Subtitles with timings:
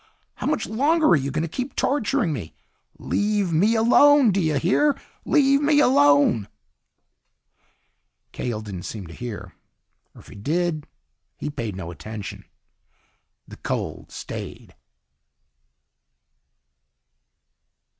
[0.37, 2.55] How much longer are you going to keep torturing me?
[2.97, 4.99] Leave me alone, do you hear?
[5.25, 6.47] Leave me alone!"
[8.31, 9.53] Cahill didn't seem to hear.
[10.15, 10.87] Or if he did,
[11.37, 12.45] he paid no attention.
[13.47, 14.73] The cold stayed.